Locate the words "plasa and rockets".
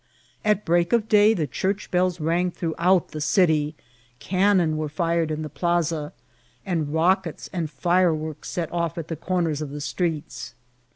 5.49-7.51